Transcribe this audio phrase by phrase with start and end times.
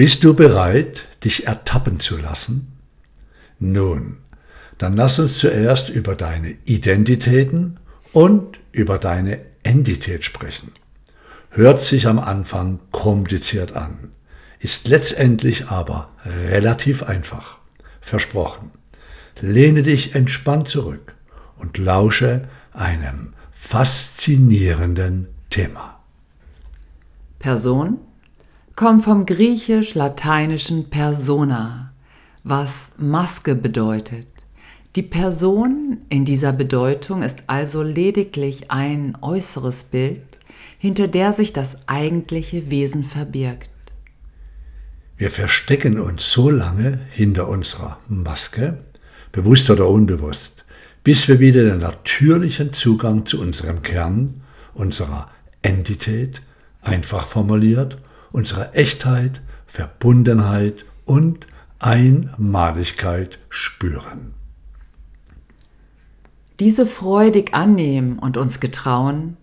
[0.00, 2.72] Bist du bereit, dich ertappen zu lassen?
[3.58, 4.16] Nun,
[4.78, 7.78] dann lass uns zuerst über deine Identitäten
[8.14, 10.72] und über deine Entität sprechen.
[11.50, 14.12] Hört sich am Anfang kompliziert an,
[14.58, 17.58] ist letztendlich aber relativ einfach.
[18.00, 18.70] Versprochen.
[19.42, 21.14] Lehne dich entspannt zurück
[21.58, 26.00] und lausche einem faszinierenden Thema.
[27.38, 27.98] Person
[28.80, 31.92] kommt vom griechisch-lateinischen persona,
[32.44, 34.26] was Maske bedeutet.
[34.96, 40.22] Die Person in dieser Bedeutung ist also lediglich ein äußeres Bild,
[40.78, 43.68] hinter der sich das eigentliche Wesen verbirgt.
[45.18, 48.78] Wir verstecken uns so lange hinter unserer Maske,
[49.30, 50.64] bewusst oder unbewusst,
[51.04, 54.40] bis wir wieder den natürlichen Zugang zu unserem Kern,
[54.72, 56.40] unserer Entität,
[56.80, 57.98] einfach formuliert,
[58.32, 61.46] unserer Echtheit, Verbundenheit und
[61.78, 64.34] Einmaligkeit spüren
[66.60, 69.36] diese freudig annehmen und uns getrauen,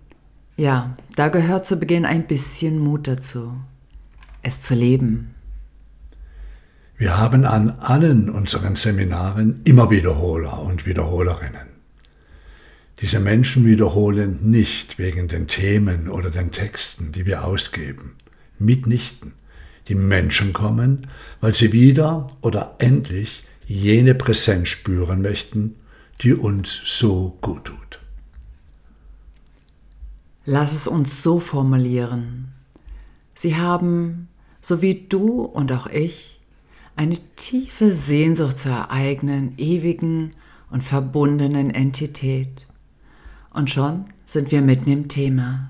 [0.55, 3.53] ja, da gehört zu Beginn ein bisschen Mut dazu,
[4.43, 5.33] es zu leben.
[6.95, 11.67] Wir haben an allen unseren Seminaren immer Wiederholer und Wiederholerinnen.
[13.01, 18.15] Diese Menschen wiederholen nicht wegen den Themen oder den Texten, die wir ausgeben.
[18.59, 19.33] Mitnichten.
[19.87, 21.07] Die Menschen kommen,
[21.39, 25.75] weil sie wieder oder endlich jene Präsenz spüren möchten,
[26.21, 27.99] die uns so gut tut.
[30.45, 32.53] Lass es uns so formulieren.
[33.35, 34.29] Sie haben,
[34.61, 36.39] so wie du und auch ich,
[36.95, 40.31] eine tiefe Sehnsucht zur eigenen, ewigen
[40.71, 42.65] und verbundenen Entität.
[43.53, 45.69] Und schon sind wir mitten im Thema.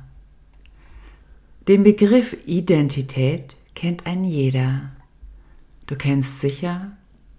[1.68, 4.94] Den Begriff Identität kennt ein jeder.
[5.86, 6.96] Du kennst sicher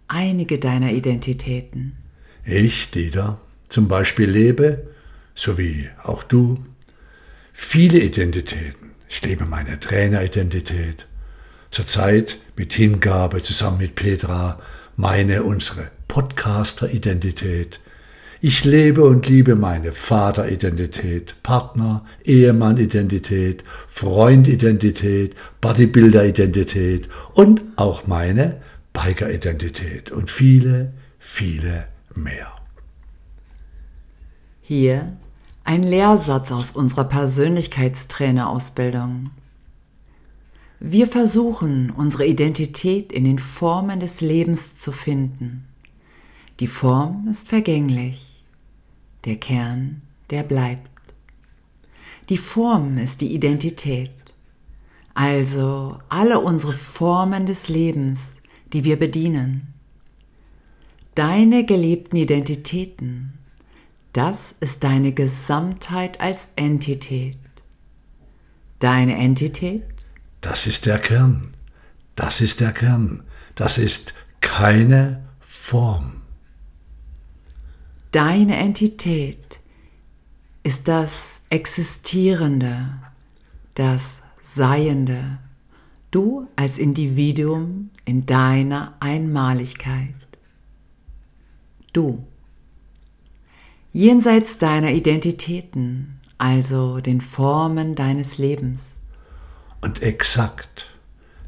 [0.07, 1.97] einige deiner Identitäten.
[2.45, 4.87] Ich, Dieter, zum Beispiel lebe,
[5.35, 6.63] so wie auch du,
[7.55, 8.91] viele Identitäten.
[9.09, 11.07] Ich lebe meine Traineridentität.
[11.71, 14.61] Zurzeit mit Hingabe zusammen mit Petra
[14.95, 17.81] meine, unsere Podcaster-Identität.
[18.41, 28.63] Ich lebe und liebe meine Vateridentität, Partner, Ehemann-Identität, Freund-Identität, Bodybuilder-Identität und auch meine
[28.93, 32.53] Biker-Identität und viele, viele mehr.
[34.63, 35.17] Hier
[35.65, 39.31] ein Lehrsatz aus unserer Persönlichkeitstrainerausbildung.
[40.79, 45.65] Wir versuchen, unsere Identität in den Formen des Lebens zu finden.
[46.61, 48.28] Die Form ist vergänglich,
[49.25, 50.89] der Kern, der bleibt.
[52.29, 54.11] Die Form ist die Identität,
[55.15, 58.37] also alle unsere Formen des Lebens,
[58.73, 59.75] die wir bedienen
[61.19, 63.33] deine gelebten Identitäten,
[64.13, 67.37] das ist deine Gesamtheit als Entität.
[68.79, 69.83] Deine Entität?
[70.41, 71.55] Das ist der Kern.
[72.15, 73.25] Das ist der Kern.
[73.57, 76.18] Das ist keine Form.
[78.11, 79.61] Deine Entität
[80.63, 82.89] ist das Existierende,
[83.75, 85.39] das Seiende,
[86.11, 90.15] du als Individuum in deiner Einmaligkeit
[91.99, 92.27] du.
[93.93, 98.97] Jenseits deiner Identitäten, also den Formen deines Lebens.
[99.81, 100.91] Und exakt,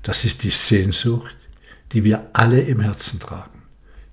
[0.03, 1.37] das ist die Sehnsucht,
[1.93, 3.63] die wir alle im Herzen tragen.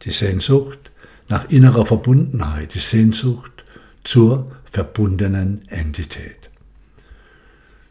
[0.03, 0.91] Die Sehnsucht
[1.29, 3.63] nach innerer Verbundenheit, die Sehnsucht
[4.03, 6.49] zur verbundenen Entität.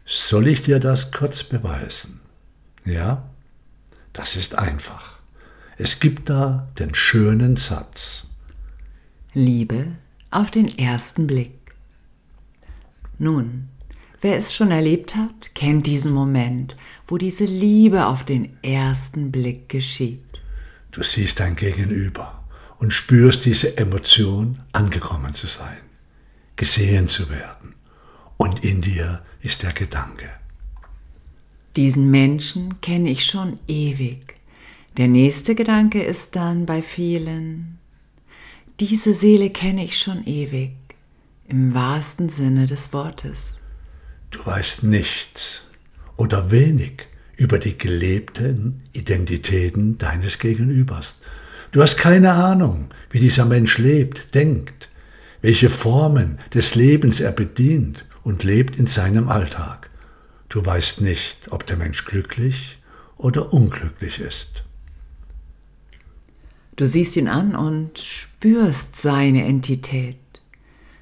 [0.05, 2.21] Soll ich dir das kurz beweisen?
[2.85, 3.29] Ja,
[4.13, 5.19] das ist einfach.
[5.77, 8.27] Es gibt da den schönen Satz.
[9.33, 9.91] Liebe
[10.31, 11.51] auf den ersten Blick.
[13.19, 13.69] Nun,
[14.21, 16.75] wer es schon erlebt hat, kennt diesen Moment,
[17.07, 20.23] wo diese Liebe auf den ersten Blick geschieht.
[20.91, 22.36] Du siehst dein Gegenüber
[22.79, 25.79] und spürst diese Emotion, angekommen zu sein,
[26.55, 27.75] gesehen zu werden.
[28.37, 30.29] Und in dir ist der Gedanke.
[31.75, 34.35] Diesen Menschen kenne ich schon ewig.
[34.97, 37.77] Der nächste Gedanke ist dann bei vielen,
[38.79, 40.71] diese Seele kenne ich schon ewig,
[41.47, 43.57] im wahrsten Sinne des Wortes.
[44.29, 45.63] Du weißt nichts
[46.15, 47.07] oder wenig
[47.37, 51.15] über die gelebten Identitäten deines Gegenübers.
[51.71, 54.89] Du hast keine Ahnung, wie dieser Mensch lebt, denkt,
[55.41, 59.89] welche Formen des Lebens er bedient und lebt in seinem Alltag.
[60.49, 62.77] Du weißt nicht, ob der Mensch glücklich
[63.17, 64.63] oder unglücklich ist.
[66.75, 70.17] Du siehst ihn an und spürst seine Entität.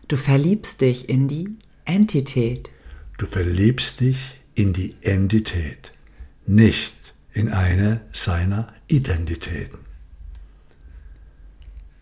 [0.08, 1.50] Du verliebst dich in die
[1.84, 2.70] Entität.
[3.18, 4.18] Du verliebst dich
[4.56, 5.92] in die Entität,
[6.48, 6.96] nicht
[7.34, 9.85] in eine seiner Identitäten.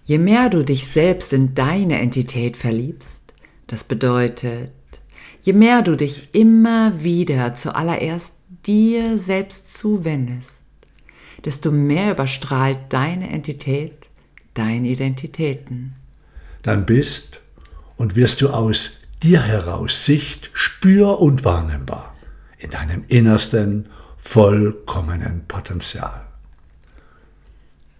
[0.05, 3.33] Je mehr du dich selbst in deine Entität verliebst,
[3.67, 4.71] das bedeutet,
[5.41, 8.35] je mehr du dich immer wieder zuallererst
[8.65, 10.65] dir selbst zuwendest,
[11.45, 14.03] desto mehr überstrahlt deine Entität
[14.53, 15.93] deine Identitäten.
[16.61, 17.41] Dann bist
[17.97, 22.15] und wirst du aus dir heraus Sicht, spür und wahrnehmbar
[22.57, 26.21] in deinem innersten, vollkommenen Potenzial.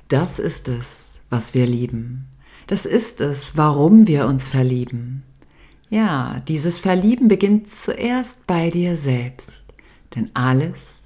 [0.07, 2.27] Das ist es, was wir lieben.
[2.67, 5.23] Das ist es, warum wir uns verlieben.
[5.89, 9.63] Ja, dieses Verlieben beginnt zuerst bei dir selbst.
[10.15, 11.05] Denn alles,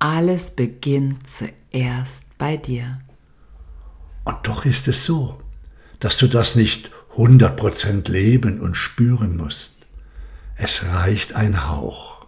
[0.00, 2.98] alles beginnt zuerst bei dir.
[4.24, 5.40] Und doch ist es so,
[6.00, 9.86] dass du das nicht 100% leben und spüren musst.
[10.56, 12.26] Es reicht ein Hauch,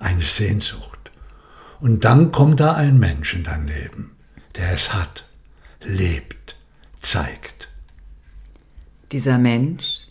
[0.00, 1.12] eine Sehnsucht.
[1.78, 4.16] Und dann kommt da ein Mensch in dein Leben,
[4.56, 5.28] der es hat,
[5.80, 6.55] lebt,
[7.06, 7.68] zeigt.
[9.12, 10.08] Dieser Mensch,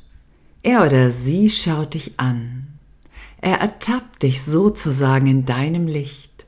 [0.64, 2.68] er oder sie schaut dich an.
[3.42, 6.46] Er ertappt dich sozusagen in deinem Licht,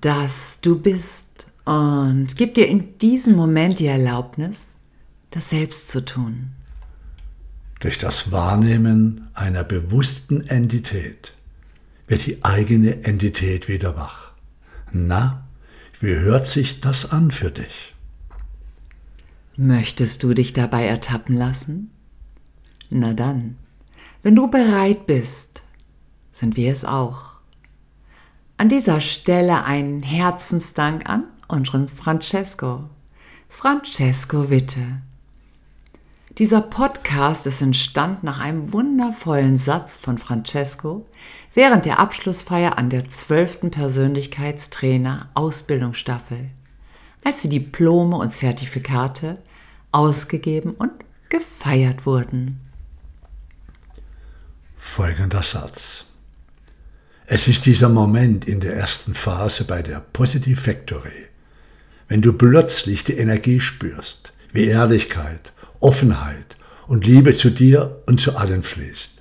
[0.00, 4.76] dass du bist und gibt dir in diesem Moment die Erlaubnis,
[5.30, 6.52] das selbst zu tun.
[7.80, 11.34] Durch das Wahrnehmen einer bewussten Entität
[12.06, 14.32] wird die eigene Entität wieder wach.
[14.92, 15.46] Na,
[16.00, 17.94] wie hört sich das an für dich?
[19.60, 21.90] Möchtest du dich dabei ertappen lassen?
[22.90, 23.56] Na dann,
[24.22, 25.64] wenn du bereit bist,
[26.30, 27.32] sind wir es auch.
[28.56, 32.84] An dieser Stelle einen Herzensdank an unseren Francesco.
[33.48, 35.02] Francesco Witte.
[36.38, 41.04] Dieser Podcast ist entstanden nach einem wundervollen Satz von Francesco
[41.52, 43.72] während der Abschlussfeier an der 12.
[43.72, 46.50] Persönlichkeitstrainer Ausbildungsstaffel,
[47.24, 49.38] als die Diplome und Zertifikate
[49.92, 50.92] ausgegeben und
[51.28, 52.60] gefeiert wurden.
[54.76, 56.06] Folgender Satz.
[57.26, 61.26] Es ist dieser Moment in der ersten Phase bei der Positive Factory,
[62.08, 66.56] wenn du plötzlich die Energie spürst, wie Ehrlichkeit, Offenheit
[66.86, 69.20] und Liebe zu dir und zu allen fließt.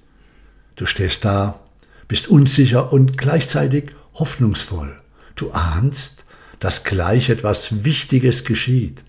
[0.77, 1.59] Du stehst da,
[2.07, 5.01] bist unsicher und gleichzeitig hoffnungsvoll.
[5.35, 6.23] Du ahnst,
[6.59, 9.03] dass gleich etwas Wichtiges geschieht.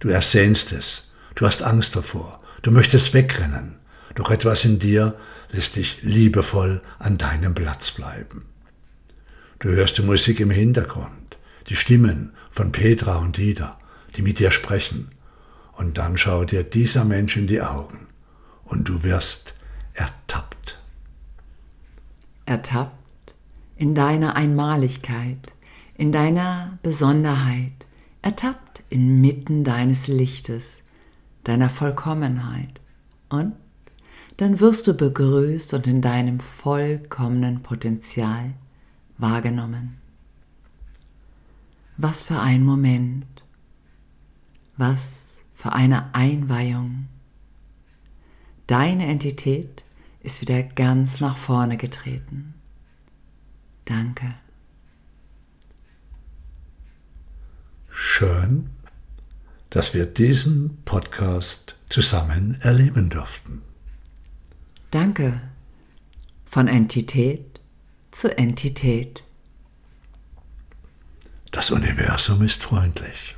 [0.00, 1.10] Du ersehnst es.
[1.34, 2.40] Du hast Angst davor.
[2.62, 3.76] Du möchtest wegrennen.
[4.14, 5.16] Doch etwas in dir
[5.50, 8.46] lässt dich liebevoll an deinem Platz bleiben.
[9.60, 11.36] Du hörst die Musik im Hintergrund,
[11.68, 13.78] die Stimmen von Petra und Dieter,
[14.16, 15.10] die mit dir sprechen.
[15.72, 18.08] Und dann schau dir dieser Mensch in die Augen
[18.64, 19.54] und du wirst
[19.94, 20.80] ertappt.
[22.46, 23.34] Ertappt
[23.76, 25.54] in deiner Einmaligkeit,
[25.94, 27.86] in deiner Besonderheit,
[28.22, 30.78] ertappt inmitten deines Lichtes,
[31.44, 32.80] deiner Vollkommenheit.
[33.28, 33.54] Und
[34.36, 38.54] dann wirst du begrüßt und in deinem vollkommenen Potenzial
[39.18, 39.98] wahrgenommen.
[41.96, 43.26] Was für ein Moment.
[44.76, 47.08] Was für eine Einweihung.
[48.66, 49.84] Deine Entität
[50.22, 52.54] ist wieder ganz nach vorne getreten.
[53.84, 54.34] Danke.
[58.02, 58.70] Schön,
[59.68, 63.60] dass wir diesen Podcast zusammen erleben durften.
[64.90, 65.42] Danke.
[66.46, 67.60] Von Entität
[68.10, 69.22] zu Entität.
[71.50, 73.36] Das Universum ist freundlich.